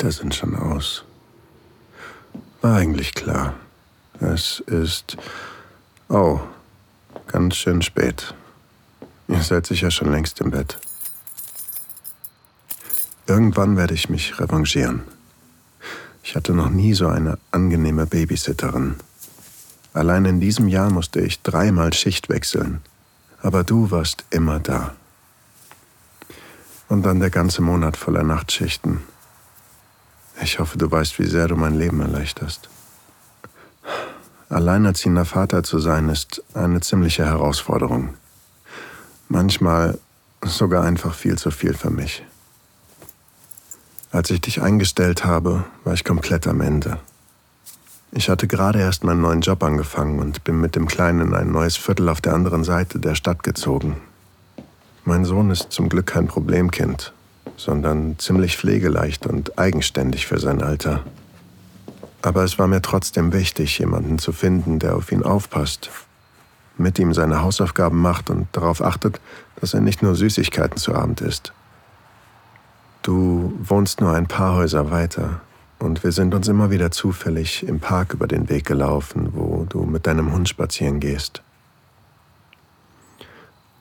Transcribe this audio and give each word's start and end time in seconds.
Lichter 0.00 0.12
sind 0.12 0.34
schon 0.34 0.56
aus. 0.56 1.04
War 2.62 2.76
eigentlich 2.76 3.12
klar. 3.12 3.52
Es 4.18 4.60
ist. 4.60 5.18
Oh, 6.08 6.40
ganz 7.26 7.56
schön 7.56 7.82
spät. 7.82 8.34
Ihr 9.28 9.42
seid 9.42 9.66
sicher 9.66 9.90
schon 9.90 10.10
längst 10.10 10.40
im 10.40 10.52
Bett. 10.52 10.78
Irgendwann 13.26 13.76
werde 13.76 13.92
ich 13.92 14.08
mich 14.08 14.40
revanchieren. 14.40 15.02
Ich 16.22 16.34
hatte 16.34 16.54
noch 16.54 16.70
nie 16.70 16.94
so 16.94 17.08
eine 17.08 17.36
angenehme 17.50 18.06
Babysitterin. 18.06 18.96
Allein 19.92 20.24
in 20.24 20.40
diesem 20.40 20.68
Jahr 20.68 20.88
musste 20.90 21.20
ich 21.20 21.42
dreimal 21.42 21.92
Schicht 21.92 22.30
wechseln. 22.30 22.80
Aber 23.42 23.64
du 23.64 23.90
warst 23.90 24.24
immer 24.30 24.60
da. 24.60 24.94
Und 26.88 27.02
dann 27.02 27.20
der 27.20 27.30
ganze 27.30 27.60
Monat 27.60 27.98
voller 27.98 28.22
Nachtschichten. 28.22 29.02
Ich 30.42 30.58
hoffe, 30.58 30.78
du 30.78 30.90
weißt, 30.90 31.18
wie 31.18 31.26
sehr 31.26 31.48
du 31.48 31.56
mein 31.56 31.74
Leben 31.74 32.00
erleichterst. 32.00 32.68
Alleinerziehender 34.48 35.24
Vater 35.24 35.62
zu 35.62 35.78
sein, 35.78 36.08
ist 36.08 36.42
eine 36.54 36.80
ziemliche 36.80 37.24
Herausforderung. 37.24 38.14
Manchmal 39.28 39.98
sogar 40.42 40.84
einfach 40.84 41.14
viel 41.14 41.36
zu 41.36 41.50
viel 41.50 41.74
für 41.74 41.90
mich. 41.90 42.24
Als 44.10 44.30
ich 44.30 44.40
dich 44.40 44.60
eingestellt 44.60 45.24
habe, 45.24 45.64
war 45.84 45.94
ich 45.94 46.04
komplett 46.04 46.46
am 46.48 46.60
Ende. 46.62 46.98
Ich 48.10 48.28
hatte 48.28 48.48
gerade 48.48 48.80
erst 48.80 49.04
meinen 49.04 49.20
neuen 49.20 49.40
Job 49.40 49.62
angefangen 49.62 50.18
und 50.18 50.42
bin 50.42 50.60
mit 50.60 50.74
dem 50.74 50.88
Kleinen 50.88 51.28
in 51.28 51.34
ein 51.34 51.52
neues 51.52 51.76
Viertel 51.76 52.08
auf 52.08 52.20
der 52.20 52.34
anderen 52.34 52.64
Seite 52.64 52.98
der 52.98 53.14
Stadt 53.14 53.44
gezogen. 53.44 54.00
Mein 55.04 55.24
Sohn 55.24 55.50
ist 55.50 55.70
zum 55.70 55.88
Glück 55.88 56.06
kein 56.06 56.26
Problemkind, 56.26 57.12
sondern 57.60 58.18
ziemlich 58.18 58.56
pflegeleicht 58.56 59.26
und 59.26 59.58
eigenständig 59.58 60.26
für 60.26 60.38
sein 60.38 60.62
Alter. 60.62 61.04
Aber 62.22 62.42
es 62.42 62.58
war 62.58 62.66
mir 62.66 62.80
trotzdem 62.80 63.32
wichtig, 63.32 63.78
jemanden 63.78 64.18
zu 64.18 64.32
finden, 64.32 64.78
der 64.78 64.96
auf 64.96 65.12
ihn 65.12 65.22
aufpasst, 65.22 65.90
mit 66.78 66.98
ihm 66.98 67.12
seine 67.12 67.42
Hausaufgaben 67.42 68.00
macht 68.00 68.30
und 68.30 68.48
darauf 68.52 68.82
achtet, 68.82 69.20
dass 69.60 69.74
er 69.74 69.80
nicht 69.80 70.02
nur 70.02 70.14
Süßigkeiten 70.14 70.78
zu 70.78 70.94
Abend 70.94 71.20
isst. 71.20 71.52
Du 73.02 73.52
wohnst 73.62 74.00
nur 74.00 74.14
ein 74.14 74.26
paar 74.26 74.56
Häuser 74.56 74.90
weiter 74.90 75.42
und 75.78 76.02
wir 76.02 76.12
sind 76.12 76.34
uns 76.34 76.48
immer 76.48 76.70
wieder 76.70 76.90
zufällig 76.90 77.66
im 77.66 77.78
Park 77.80 78.14
über 78.14 78.26
den 78.26 78.48
Weg 78.48 78.66
gelaufen, 78.66 79.30
wo 79.34 79.66
du 79.68 79.84
mit 79.84 80.06
deinem 80.06 80.32
Hund 80.32 80.48
spazieren 80.48 81.00
gehst. 81.00 81.42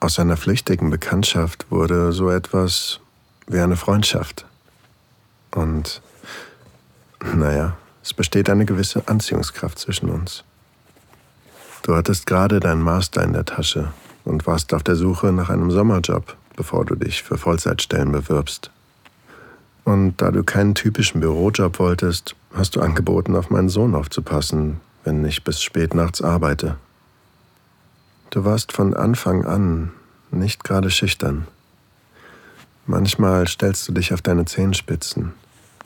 Aus 0.02 0.20
einer 0.20 0.38
flüchtigen 0.38 0.90
Bekanntschaft 0.90 1.70
wurde 1.70 2.14
so 2.14 2.30
etwas 2.30 3.02
wie 3.50 3.60
eine 3.60 3.76
Freundschaft. 3.76 4.46
Und 5.52 6.02
naja, 7.36 7.76
es 8.02 8.14
besteht 8.14 8.50
eine 8.50 8.66
gewisse 8.66 9.08
Anziehungskraft 9.08 9.78
zwischen 9.78 10.10
uns. 10.10 10.44
Du 11.84 11.96
hattest 11.96 12.26
gerade 12.26 12.60
deinen 12.60 12.82
Master 12.82 13.24
in 13.24 13.34
der 13.34 13.46
Tasche 13.46 13.92
und 14.24 14.46
warst 14.48 14.74
auf 14.74 14.84
der 14.84 14.96
Suche 14.96 15.32
nach 15.34 15.50
einem 15.50 15.72
Sommerjob, 15.72 16.36
bevor 16.56 16.86
du 16.86 16.96
dich 16.96 17.24
für 17.24 17.38
Vollzeitstellen 17.38 18.12
bewirbst. 18.12 18.72
Und 19.86 20.22
da 20.22 20.30
du 20.30 20.44
keinen 20.44 20.76
typischen 20.76 21.20
Bürojob 21.20 21.80
wolltest, 21.80 22.36
hast 22.54 22.76
du 22.76 22.82
angeboten, 22.82 23.36
auf 23.36 23.50
meinen 23.50 23.70
Sohn 23.70 23.96
aufzupassen, 23.96 24.80
wenn 25.04 25.26
ich 25.26 25.44
bis 25.44 25.62
spät 25.62 25.96
nachts 25.96 26.22
arbeite. 26.22 26.78
Du 28.30 28.46
warst 28.46 28.72
von 28.72 28.94
Anfang 28.94 29.46
an 29.46 29.92
nicht 30.30 30.64
gerade 30.64 30.92
schüchtern. 30.92 31.48
Manchmal 32.92 33.48
stellst 33.48 33.88
du 33.88 33.92
dich 33.92 34.16
auf 34.16 34.24
deine 34.24 34.46
Zehenspitzen, 34.46 35.34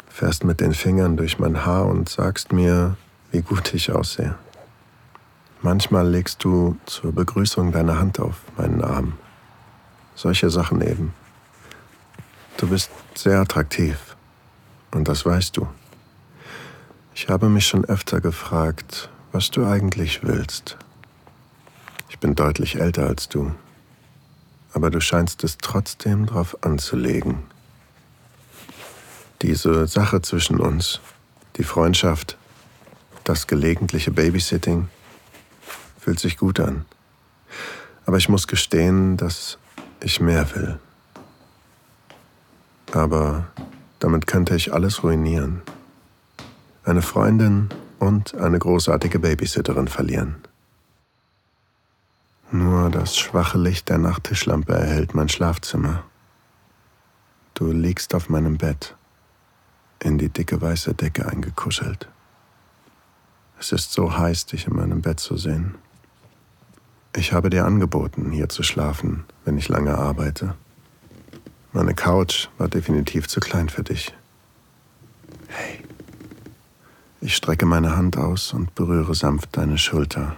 fährst 0.08 0.46
mit 0.46 0.62
den 0.62 0.74
Fingern 0.74 1.18
durch 1.18 1.38
mein 1.38 1.66
Haar 1.66 1.88
und 1.88 2.08
sagst 2.08 2.54
mir, 2.54 2.96
wie 3.30 3.42
gut 3.42 3.74
ich 3.74 3.92
aussehe. 3.92 4.36
Manchmal 5.62 6.08
legst 6.08 6.42
du 6.46 6.78
zur 6.86 7.12
Begrüßung 7.12 7.74
deine 7.74 8.00
Hand 8.00 8.22
auf 8.22 8.38
meinen 8.56 8.82
Arm. 8.82 9.18
Solche 10.16 10.50
Sachen 10.50 10.80
eben. 10.80 11.14
Du 12.56 12.70
bist 12.70 12.90
sehr 13.16 13.42
attraktiv. 13.42 14.16
Und 14.92 15.10
das 15.10 15.26
weißt 15.26 15.58
du. 15.58 15.68
Ich 17.14 17.28
habe 17.28 17.50
mich 17.50 17.68
schon 17.68 17.84
öfter 17.84 18.22
gefragt, 18.22 19.10
was 19.34 19.52
du 19.52 19.66
eigentlich 19.66 20.24
willst. 20.24 20.78
Ich 22.08 22.20
bin 22.20 22.34
deutlich 22.34 22.80
älter 22.80 23.08
als 23.08 23.28
du. 23.28 23.52
Aber 24.74 24.90
du 24.90 25.00
scheinst 25.00 25.44
es 25.44 25.58
trotzdem 25.58 26.26
drauf 26.26 26.58
anzulegen. 26.62 27.44
Diese 29.42 29.88
Sache 29.88 30.22
zwischen 30.22 30.60
uns, 30.60 31.00
die 31.58 31.64
Freundschaft, 31.64 32.38
das 33.24 33.48
gelegentliche 33.48 34.12
Babysitting, 34.12 34.90
fühlt 36.00 36.20
sich 36.20 36.38
gut 36.38 36.60
an. 36.60 36.86
Aber 38.06 38.18
ich 38.18 38.30
muss 38.30 38.48
gestehen, 38.48 39.16
dass 39.18 39.58
ich 40.02 40.20
mehr 40.20 40.54
will. 40.56 40.80
Aber 42.92 43.48
damit 44.00 44.28
könnte 44.28 44.56
ich 44.56 44.74
alles 44.74 45.04
ruinieren. 45.04 45.62
Eine 46.84 47.02
Freundin 47.02 47.70
und 48.00 48.36
eine 48.36 48.60
großartige 48.60 49.20
Babysitterin 49.20 49.88
verlieren. 49.88 50.36
Nur 52.54 52.92
das 52.92 53.18
schwache 53.18 53.58
Licht 53.58 53.90
der 53.90 53.98
Nachttischlampe 53.98 54.74
erhellt 54.74 55.16
mein 55.16 55.28
Schlafzimmer. 55.28 56.04
Du 57.56 57.72
liegst 57.72 58.14
auf 58.14 58.30
meinem 58.30 58.60
Bett, 58.60 58.96
in 59.98 60.20
die 60.20 60.30
dicke 60.30 60.62
weiße 60.62 60.94
Decke 60.94 61.28
eingekuschelt. 61.28 62.08
Es 63.60 63.72
ist 63.72 63.92
so 63.92 64.16
heiß, 64.16 64.46
dich 64.46 64.68
in 64.68 64.76
meinem 64.76 65.02
Bett 65.02 65.20
zu 65.20 65.36
sehen. 65.36 65.74
Ich 67.16 67.34
habe 67.34 67.50
dir 67.50 67.66
angeboten, 67.66 68.30
hier 68.30 68.50
zu 68.50 68.62
schlafen, 68.62 69.26
wenn 69.46 69.58
ich 69.58 69.68
lange 69.68 69.98
arbeite. 69.98 70.54
Meine 71.72 71.96
Couch 71.96 72.50
war 72.60 72.68
definitiv 72.68 73.28
zu 73.28 73.40
klein 73.40 73.68
für 73.68 73.84
dich. 73.84 74.14
Hey. 75.48 75.84
Ich 77.20 77.36
strecke 77.36 77.66
meine 77.66 77.96
Hand 77.96 78.16
aus 78.16 78.54
und 78.54 78.76
berühre 78.76 79.16
sanft 79.16 79.58
deine 79.58 79.80
Schulter. 79.80 80.36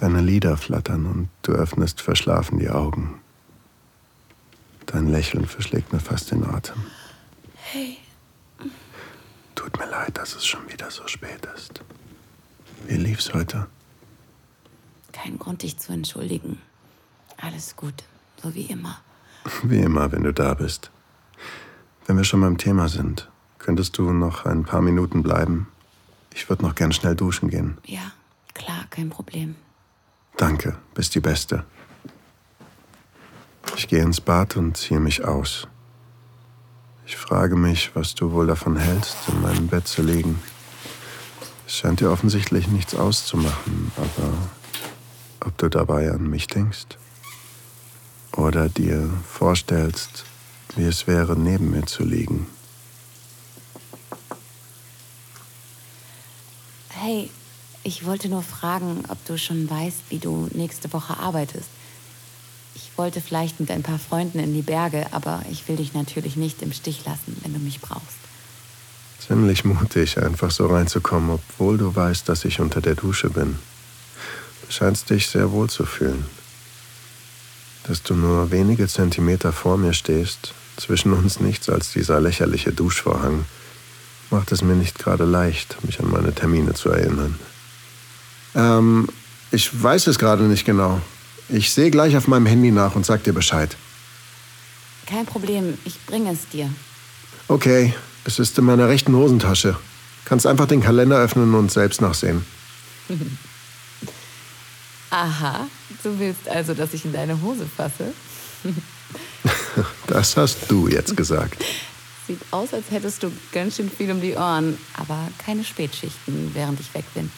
Deine 0.00 0.20
Lider 0.20 0.56
flattern 0.56 1.06
und 1.06 1.28
du 1.42 1.50
öffnest 1.50 2.00
verschlafen 2.00 2.60
die 2.60 2.70
Augen. 2.70 3.20
Dein 4.86 5.08
Lächeln 5.08 5.44
verschlägt 5.44 5.92
mir 5.92 5.98
fast 5.98 6.30
den 6.30 6.44
Atem. 6.44 6.84
Hey. 7.56 7.98
Tut 9.56 9.76
mir 9.76 9.90
leid, 9.90 10.16
dass 10.16 10.36
es 10.36 10.46
schon 10.46 10.70
wieder 10.70 10.88
so 10.92 11.04
spät 11.08 11.48
ist. 11.56 11.82
Wie 12.86 12.94
lief's 12.94 13.34
heute? 13.34 13.66
Kein 15.10 15.36
Grund, 15.36 15.64
dich 15.64 15.78
zu 15.78 15.92
entschuldigen. 15.92 16.62
Alles 17.36 17.74
gut, 17.74 18.04
so 18.40 18.54
wie 18.54 18.66
immer. 18.66 19.00
Wie 19.64 19.80
immer, 19.80 20.12
wenn 20.12 20.22
du 20.22 20.32
da 20.32 20.54
bist. 20.54 20.92
Wenn 22.06 22.16
wir 22.16 22.24
schon 22.24 22.40
beim 22.40 22.56
Thema 22.56 22.88
sind, 22.88 23.28
könntest 23.58 23.98
du 23.98 24.12
noch 24.12 24.46
ein 24.46 24.62
paar 24.62 24.80
Minuten 24.80 25.24
bleiben? 25.24 25.66
Ich 26.32 26.48
würde 26.48 26.62
noch 26.62 26.76
gern 26.76 26.92
schnell 26.92 27.16
duschen 27.16 27.50
gehen. 27.50 27.78
Ja, 27.84 28.12
klar, 28.54 28.84
kein 28.90 29.10
Problem. 29.10 29.56
Danke, 30.38 30.78
bist 30.94 31.14
die 31.14 31.20
Beste. 31.20 31.64
Ich 33.76 33.88
gehe 33.88 34.02
ins 34.02 34.22
Bad 34.22 34.56
und 34.56 34.78
ziehe 34.78 35.00
mich 35.00 35.24
aus. 35.24 35.68
Ich 37.06 37.18
frage 37.18 37.56
mich, 37.56 37.90
was 37.94 38.14
du 38.14 38.32
wohl 38.32 38.46
davon 38.46 38.78
hältst, 38.78 39.16
in 39.28 39.42
meinem 39.42 39.66
Bett 39.66 39.86
zu 39.86 40.00
liegen. 40.00 40.42
Es 41.66 41.76
scheint 41.76 42.00
dir 42.00 42.10
offensichtlich 42.10 42.68
nichts 42.68 42.94
auszumachen, 42.94 43.92
aber 43.96 44.32
ob 45.40 45.58
du 45.58 45.68
dabei 45.68 46.10
an 46.10 46.30
mich 46.30 46.46
denkst? 46.46 46.96
oder 48.38 48.68
dir 48.68 49.10
vorstellst, 49.28 50.24
wie 50.76 50.84
es 50.84 51.06
wäre, 51.06 51.36
neben 51.36 51.70
mir 51.70 51.84
zu 51.86 52.04
liegen. 52.04 52.46
Hey, 56.90 57.30
ich 57.82 58.04
wollte 58.04 58.28
nur 58.28 58.42
fragen, 58.42 59.04
ob 59.08 59.24
du 59.26 59.38
schon 59.38 59.68
weißt, 59.68 59.98
wie 60.10 60.18
du 60.18 60.48
nächste 60.52 60.92
Woche 60.92 61.18
arbeitest. 61.18 61.68
Ich 62.74 62.90
wollte 62.96 63.20
vielleicht 63.20 63.60
mit 63.60 63.70
ein 63.70 63.82
paar 63.82 63.98
Freunden 63.98 64.38
in 64.38 64.54
die 64.54 64.62
Berge, 64.62 65.06
aber 65.12 65.42
ich 65.50 65.66
will 65.68 65.76
dich 65.76 65.94
natürlich 65.94 66.36
nicht 66.36 66.62
im 66.62 66.72
Stich 66.72 67.04
lassen, 67.04 67.36
wenn 67.42 67.52
du 67.52 67.58
mich 67.58 67.80
brauchst. 67.80 68.18
Ziemlich 69.26 69.64
mutig, 69.64 70.18
einfach 70.18 70.50
so 70.50 70.66
reinzukommen, 70.66 71.30
obwohl 71.30 71.76
du 71.78 71.94
weißt, 71.94 72.28
dass 72.28 72.44
ich 72.44 72.60
unter 72.60 72.80
der 72.80 72.94
Dusche 72.94 73.30
bin. 73.30 73.58
Du 74.66 74.72
scheinst 74.72 75.10
dich 75.10 75.28
sehr 75.28 75.50
wohl 75.50 75.68
zu 75.68 75.84
fühlen 75.84 76.24
dass 77.88 78.02
du 78.02 78.14
nur 78.14 78.50
wenige 78.50 78.86
Zentimeter 78.86 79.52
vor 79.52 79.78
mir 79.78 79.94
stehst, 79.94 80.52
zwischen 80.76 81.12
uns 81.12 81.40
nichts 81.40 81.70
als 81.70 81.92
dieser 81.92 82.20
lächerliche 82.20 82.70
Duschvorhang, 82.70 83.46
macht 84.30 84.52
es 84.52 84.62
mir 84.62 84.74
nicht 84.74 84.98
gerade 84.98 85.24
leicht, 85.24 85.82
mich 85.84 85.98
an 85.98 86.10
meine 86.10 86.34
Termine 86.34 86.74
zu 86.74 86.90
erinnern. 86.90 87.38
Ähm, 88.58 89.08
ich 89.50 89.82
weiß 89.82 90.08
es 90.08 90.18
gerade 90.18 90.42
nicht 90.42 90.66
genau. 90.66 91.00
Ich 91.48 91.72
sehe 91.72 91.90
gleich 91.90 92.16
auf 92.16 92.28
meinem 92.28 92.44
Handy 92.44 92.70
nach 92.70 92.94
und 92.94 93.06
sag 93.06 93.24
dir 93.24 93.32
Bescheid. 93.32 93.76
Kein 95.06 95.24
Problem, 95.24 95.78
ich 95.86 96.04
bringe 96.04 96.32
es 96.32 96.48
dir. 96.48 96.68
Okay, 97.46 97.94
Es 98.24 98.38
ist 98.38 98.58
in 98.58 98.66
meiner 98.66 98.88
rechten 98.88 99.14
Hosentasche. 99.14 99.78
Kannst 100.26 100.46
einfach 100.46 100.66
den 100.66 100.82
Kalender 100.82 101.16
öffnen 101.16 101.54
und 101.54 101.72
selbst 101.72 102.02
nachsehen. 102.02 102.44
Aha, 105.10 105.66
du 106.02 106.18
willst 106.18 106.46
also, 106.46 106.74
dass 106.74 106.92
ich 106.92 107.06
in 107.06 107.14
deine 107.14 107.40
Hose 107.40 107.64
fasse? 107.64 108.12
das 110.06 110.36
hast 110.36 110.70
du 110.70 110.88
jetzt 110.88 111.16
gesagt. 111.16 111.64
Sieht 112.26 112.40
aus, 112.50 112.74
als 112.74 112.90
hättest 112.90 113.22
du 113.22 113.32
ganz 113.52 113.76
schön 113.76 113.90
viel 113.90 114.10
um 114.10 114.20
die 114.20 114.34
Ohren, 114.34 114.76
aber 114.98 115.28
keine 115.38 115.64
Spätschichten, 115.64 116.50
während 116.52 116.78
ich 116.80 116.92
weg 116.92 117.04
bin. 117.14 117.30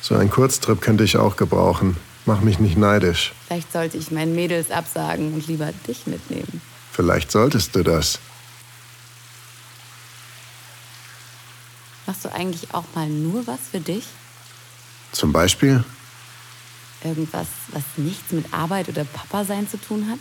So 0.00 0.16
ein 0.16 0.30
Kurztrip 0.30 0.80
könnte 0.80 1.04
ich 1.04 1.16
auch 1.16 1.36
gebrauchen. 1.36 1.96
Mach 2.26 2.40
mich 2.40 2.58
nicht 2.58 2.76
neidisch. 2.76 3.32
Vielleicht 3.46 3.72
sollte 3.72 3.96
ich 3.96 4.10
meinen 4.10 4.34
Mädels 4.34 4.70
absagen 4.70 5.34
und 5.34 5.46
lieber 5.46 5.70
dich 5.86 6.06
mitnehmen. 6.06 6.60
Vielleicht 6.92 7.30
solltest 7.30 7.74
du 7.74 7.82
das. 7.82 8.18
Machst 12.06 12.24
du 12.24 12.32
eigentlich 12.32 12.74
auch 12.74 12.84
mal 12.94 13.08
nur 13.08 13.46
was 13.46 13.60
für 13.70 13.80
dich? 13.80 14.04
Zum 15.12 15.32
Beispiel? 15.32 15.84
Irgendwas, 17.02 17.46
was 17.68 17.82
nichts 17.96 18.32
mit 18.32 18.52
Arbeit 18.52 18.88
oder 18.88 19.04
Papa 19.04 19.44
sein 19.44 19.68
zu 19.68 19.78
tun 19.78 20.06
hat? 20.10 20.18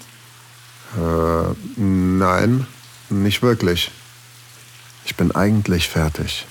Äh, 0.98 1.56
nein, 1.76 2.66
nicht 3.10 3.42
wirklich. 3.42 3.92
Ich 5.06 5.16
bin 5.16 5.32
eigentlich 5.32 5.90
fertig, 5.90 6.46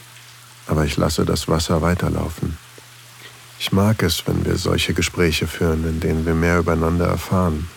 aber 0.66 0.84
ich 0.84 0.96
lasse 0.96 1.24
das 1.24 1.48
Wasser 1.48 1.82
weiterlaufen. 1.82 2.58
Ich 3.58 3.72
mag 3.72 4.02
es, 4.02 4.26
wenn 4.26 4.44
wir 4.44 4.56
solche 4.56 4.94
Gespräche 4.94 5.46
führen, 5.46 5.84
in 5.84 6.00
denen 6.00 6.24
wir 6.24 6.34
mehr 6.34 6.58
übereinander 6.58 7.06
erfahren. 7.06 7.68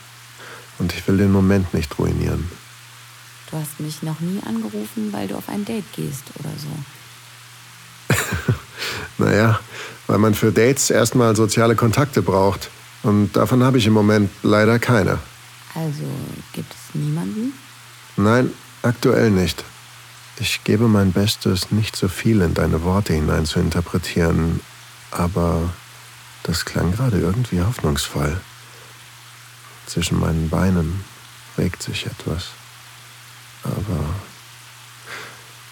Und 0.77 0.93
ich 0.93 1.07
will 1.07 1.17
den 1.17 1.31
Moment 1.31 1.73
nicht 1.73 1.97
ruinieren. 1.97 2.49
Du 3.49 3.57
hast 3.57 3.79
mich 3.79 4.01
noch 4.03 4.19
nie 4.19 4.39
angerufen, 4.45 5.11
weil 5.11 5.27
du 5.27 5.35
auf 5.35 5.49
ein 5.49 5.65
Date 5.65 5.91
gehst 5.93 6.23
oder 6.39 6.51
so. 6.57 6.69
naja, 9.23 9.59
weil 10.07 10.19
man 10.19 10.35
für 10.35 10.51
Dates 10.51 10.89
erstmal 10.89 11.35
soziale 11.35 11.75
Kontakte 11.75 12.21
braucht. 12.21 12.69
Und 13.03 13.35
davon 13.35 13.63
habe 13.63 13.77
ich 13.77 13.87
im 13.87 13.93
Moment 13.93 14.29
leider 14.43 14.79
keine. 14.79 15.19
Also 15.73 16.03
gibt 16.53 16.71
es 16.71 16.95
niemanden? 16.95 17.53
Nein, 18.17 18.51
aktuell 18.83 19.31
nicht. 19.31 19.63
Ich 20.39 20.63
gebe 20.63 20.87
mein 20.87 21.11
Bestes, 21.11 21.71
nicht 21.71 21.95
so 21.95 22.07
viel 22.07 22.41
in 22.41 22.53
deine 22.53 22.83
Worte 22.83 23.13
hinein 23.13 23.45
zu 23.45 23.59
interpretieren, 23.59 24.59
aber 25.11 25.69
das 26.43 26.65
klang 26.65 26.91
gerade 26.91 27.19
irgendwie 27.19 27.61
hoffnungsvoll. 27.61 28.39
Zwischen 29.85 30.19
meinen 30.19 30.49
Beinen 30.49 31.03
regt 31.57 31.83
sich 31.83 32.05
etwas. 32.05 32.47
Aber, 33.63 34.15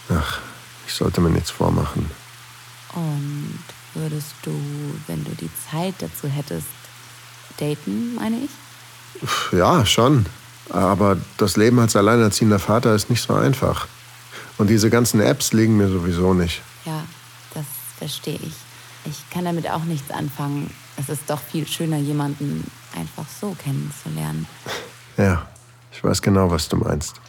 ach, 0.10 0.40
ich 0.86 0.94
sollte 0.94 1.22
mir 1.22 1.30
nichts 1.30 1.50
vormachen. 1.50 2.12
Und 2.94 3.64
würdest 3.94 4.34
du, 4.44 4.52
wenn 5.08 5.24
du 5.24 5.32
die 5.32 5.50
Zeit 5.72 5.96
dazu 6.00 6.28
hättest, 6.28 6.68
daten, 7.58 8.16
meine 8.16 8.38
ich? 8.38 8.52
Ja, 9.52 9.86
schon. 9.86 10.26
Aber 10.70 11.18
das 11.38 11.58
Leben 11.58 11.80
als 11.80 11.96
alleinerziehender 11.96 12.60
Vater 12.60 12.94
ist 12.94 13.10
nicht 13.10 13.22
so 13.22 13.34
einfach. 13.34 13.88
Und 14.58 14.68
diese 14.68 14.90
ganzen 14.90 15.20
Apps 15.20 15.54
liegen 15.54 15.78
mir 15.78 15.90
sowieso 15.90 16.34
nicht. 16.34 16.62
Ja, 16.86 17.04
das 17.54 17.66
verstehe 17.98 18.40
ich. 18.42 18.54
Ich 19.10 19.28
kann 19.32 19.46
damit 19.46 19.68
auch 19.70 19.84
nichts 19.86 20.12
anfangen. 20.12 20.72
Es 20.98 21.10
ist 21.10 21.28
doch 21.30 21.40
viel 21.40 21.66
schöner, 21.66 21.98
jemanden 21.98 22.70
einfach 22.96 23.26
so 23.28 23.56
kennenzulernen. 23.56 24.46
Ja, 25.18 25.48
ich 25.92 26.04
weiß 26.04 26.22
genau, 26.22 26.52
was 26.52 26.70
du 26.70 26.78
meinst. 26.78 27.20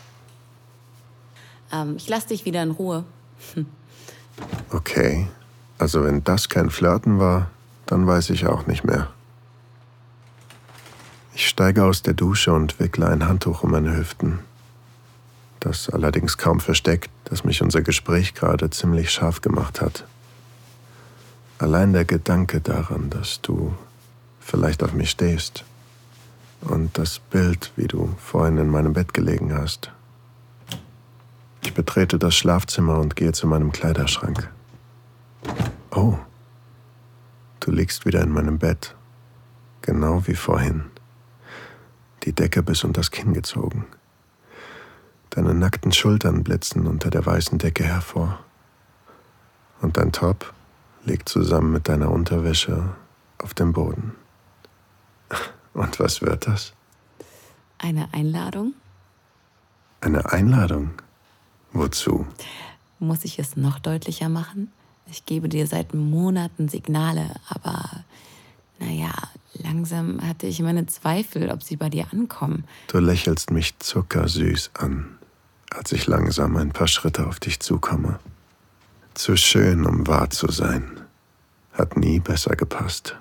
Ähm, 1.72 1.94
ich 1.96 2.06
lass 2.08 2.26
dich 2.26 2.44
wieder 2.44 2.62
in 2.62 2.72
Ruhe. 2.72 3.04
okay. 4.70 5.26
Also 5.78 6.04
wenn 6.04 6.22
das 6.22 6.50
kein 6.50 6.68
Flirten 6.68 7.18
war, 7.18 7.50
dann 7.86 8.06
weiß 8.06 8.28
ich 8.30 8.46
auch 8.46 8.66
nicht 8.66 8.84
mehr. 8.84 9.08
Ich 11.34 11.48
steige 11.48 11.84
aus 11.84 12.02
der 12.02 12.12
Dusche 12.12 12.52
und 12.52 12.78
wickle 12.78 13.06
ein 13.06 13.26
Handtuch 13.26 13.62
um 13.62 13.70
meine 13.70 13.96
Hüften. 13.96 14.40
Das 15.60 15.88
allerdings 15.88 16.36
kaum 16.36 16.60
versteckt, 16.60 17.10
dass 17.24 17.44
mich 17.44 17.62
unser 17.62 17.80
Gespräch 17.80 18.34
gerade 18.34 18.68
ziemlich 18.68 19.10
scharf 19.10 19.40
gemacht 19.40 19.80
hat. 19.80 20.04
Allein 21.60 21.92
der 21.92 22.06
Gedanke 22.06 22.62
daran, 22.62 23.10
dass 23.10 23.42
du 23.42 23.74
vielleicht 24.40 24.82
auf 24.82 24.94
mich 24.94 25.10
stehst 25.10 25.66
und 26.62 26.96
das 26.96 27.18
Bild, 27.18 27.70
wie 27.76 27.86
du 27.86 28.14
vorhin 28.16 28.56
in 28.56 28.70
meinem 28.70 28.94
Bett 28.94 29.12
gelegen 29.12 29.52
hast. 29.52 29.92
Ich 31.60 31.74
betrete 31.74 32.18
das 32.18 32.34
Schlafzimmer 32.34 32.98
und 32.98 33.14
gehe 33.14 33.32
zu 33.32 33.46
meinem 33.46 33.72
Kleiderschrank. 33.72 34.50
Oh, 35.90 36.16
du 37.60 37.70
liegst 37.72 38.06
wieder 38.06 38.22
in 38.22 38.30
meinem 38.30 38.58
Bett, 38.58 38.94
genau 39.82 40.26
wie 40.26 40.36
vorhin. 40.36 40.84
Die 42.22 42.32
Decke 42.32 42.62
bis 42.62 42.84
unter 42.84 43.02
das 43.02 43.10
Kinn 43.10 43.34
gezogen. 43.34 43.84
Deine 45.28 45.52
nackten 45.52 45.92
Schultern 45.92 46.42
blitzen 46.42 46.86
unter 46.86 47.10
der 47.10 47.26
weißen 47.26 47.58
Decke 47.58 47.84
hervor. 47.84 48.38
Und 49.82 49.98
dein 49.98 50.10
Top 50.12 50.54
liegt 51.05 51.29
zusammen 51.29 51.73
mit 51.73 51.88
deiner 51.88 52.11
Unterwäsche 52.11 52.94
auf 53.38 53.55
dem 53.55 53.73
Boden. 53.73 54.14
Und 55.75 55.99
was 56.00 56.20
wird 56.23 56.47
das? 56.47 56.73
Eine 57.79 58.12
Einladung? 58.12 58.75
Eine 60.00 60.32
Einladung? 60.32 60.91
Wozu? 61.73 62.26
Muss 62.99 63.25
ich 63.25 63.38
es 63.38 63.56
noch 63.56 63.79
deutlicher 63.79 64.29
machen? 64.29 64.73
Ich 65.06 65.25
gebe 65.26 65.49
dir 65.49 65.67
seit 65.67 65.94
Monaten 65.94 66.69
Signale, 66.69 67.35
aber 67.49 68.05
naja, 68.79 69.12
langsam 69.55 70.20
hatte 70.26 70.47
ich 70.47 70.61
meine 70.61 70.87
Zweifel, 70.87 71.50
ob 71.50 71.62
sie 71.62 71.76
bei 71.76 71.88
dir 71.88 72.06
ankommen. 72.12 72.64
Du 72.88 72.99
lächelst 72.99 73.50
mich 73.50 73.79
zuckersüß 73.79 74.70
an, 74.75 75.19
als 75.70 75.93
ich 75.93 76.06
langsam 76.06 76.56
ein 76.56 76.70
paar 76.70 76.88
Schritte 76.88 77.26
auf 77.26 77.40
dich 77.40 77.61
zukomme. 77.61 78.19
Zu 79.14 79.37
schön, 79.37 79.87
um 79.87 80.07
wahr 80.07 80.31
zu 80.31 80.50
sein. 80.50 81.00
Hat 81.73 81.97
nie 81.97 82.21
besser 82.21 82.57
gepasst. 82.57 83.17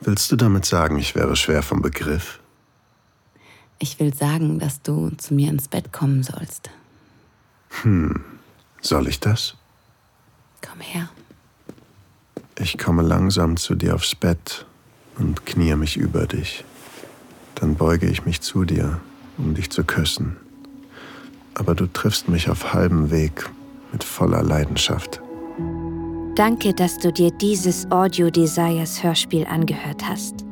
Willst 0.00 0.30
du 0.30 0.36
damit 0.36 0.64
sagen, 0.64 0.98
ich 0.98 1.14
wäre 1.14 1.34
schwer 1.34 1.62
vom 1.62 1.82
Begriff? 1.82 2.40
Ich 3.78 3.98
will 3.98 4.14
sagen, 4.14 4.58
dass 4.58 4.82
du 4.82 5.10
zu 5.10 5.34
mir 5.34 5.50
ins 5.50 5.68
Bett 5.68 5.92
kommen 5.92 6.22
sollst. 6.22 6.70
Hm, 7.82 8.24
soll 8.80 9.08
ich 9.08 9.18
das? 9.20 9.56
Komm 10.66 10.80
her. 10.80 11.08
Ich 12.58 12.76
komme 12.76 13.02
langsam 13.02 13.56
zu 13.56 13.74
dir 13.74 13.94
aufs 13.94 14.14
Bett 14.14 14.66
und 15.16 15.46
kniee 15.46 15.76
mich 15.76 15.96
über 15.96 16.26
dich. 16.26 16.64
Dann 17.54 17.76
beuge 17.76 18.08
ich 18.08 18.24
mich 18.24 18.40
zu 18.40 18.64
dir, 18.64 19.00
um 19.36 19.54
dich 19.54 19.70
zu 19.70 19.84
küssen. 19.84 20.36
Aber 21.54 21.74
du 21.74 21.86
triffst 21.86 22.28
mich 22.28 22.50
auf 22.50 22.72
halbem 22.72 23.10
Weg 23.10 23.48
mit 23.92 24.04
voller 24.04 24.42
Leidenschaft. 24.42 25.20
Danke, 26.34 26.72
dass 26.72 26.98
du 26.98 27.12
dir 27.12 27.30
dieses 27.30 27.90
Audio 27.90 28.30
Desires 28.30 29.02
Hörspiel 29.02 29.44
angehört 29.46 30.08
hast. 30.08 30.44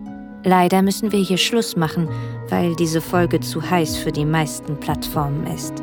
Leider 0.42 0.82
müssen 0.82 1.12
wir 1.12 1.20
hier 1.20 1.38
Schluss 1.38 1.76
machen, 1.76 2.08
weil 2.48 2.74
diese 2.76 3.00
Folge 3.00 3.40
zu 3.40 3.62
heiß 3.62 3.96
für 3.96 4.12
die 4.12 4.24
meisten 4.24 4.78
Plattformen 4.78 5.46
ist. 5.46 5.74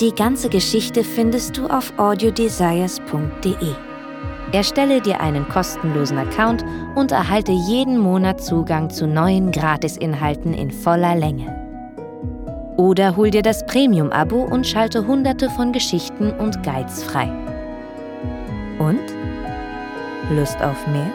Die 0.00 0.14
ganze 0.14 0.48
Geschichte 0.48 1.04
findest 1.04 1.58
du 1.58 1.66
auf 1.66 1.92
audiodesires.de. 1.98 3.74
Erstelle 4.52 5.00
dir 5.00 5.20
einen 5.20 5.46
kostenlosen 5.48 6.18
Account 6.18 6.64
und 6.94 7.12
erhalte 7.12 7.52
jeden 7.52 7.98
Monat 7.98 8.42
Zugang 8.42 8.88
zu 8.90 9.06
neuen 9.06 9.52
Gratisinhalten 9.52 10.54
in 10.54 10.70
voller 10.70 11.14
Länge. 11.14 11.59
Oder 12.80 13.14
hol 13.14 13.30
dir 13.30 13.42
das 13.42 13.66
Premium-Abo 13.66 14.42
und 14.42 14.66
schalte 14.66 15.06
hunderte 15.06 15.50
von 15.50 15.70
Geschichten 15.70 16.30
und 16.30 16.62
Guides 16.62 17.04
frei. 17.04 17.30
Und? 18.78 19.02
Lust 20.34 20.56
auf 20.62 20.86
mehr? 20.86 21.12